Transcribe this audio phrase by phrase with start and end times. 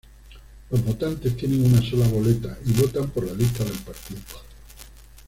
[0.71, 4.17] Los votantes tienen una sola boleta y votan por la lista del partido.